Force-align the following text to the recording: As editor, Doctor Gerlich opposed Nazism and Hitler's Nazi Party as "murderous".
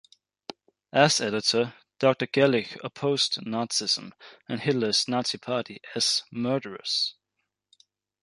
As 0.91 1.21
editor, 1.21 1.75
Doctor 1.99 2.25
Gerlich 2.25 2.75
opposed 2.83 3.37
Nazism 3.45 4.13
and 4.49 4.59
Hitler's 4.61 5.07
Nazi 5.07 5.37
Party 5.37 5.79
as 5.93 6.23
"murderous". 6.31 7.13